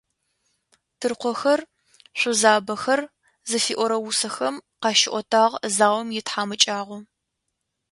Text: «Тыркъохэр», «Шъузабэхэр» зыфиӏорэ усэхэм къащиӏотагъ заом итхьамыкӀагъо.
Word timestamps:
«Тыркъохэр», 0.99 1.59
«Шъузабэхэр» 2.19 3.01
зыфиӏорэ 3.49 3.97
усэхэм 4.07 4.55
къащиӏотагъ 4.81 5.53
заом 5.75 6.07
итхьамыкӀагъо. 6.19 6.97